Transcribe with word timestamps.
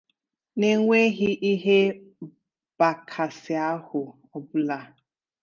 n'enweghị 0.59 1.29
ihe 1.51 1.77
mgbakasịahụ 2.21 4.01
ọbụla. 4.35 4.77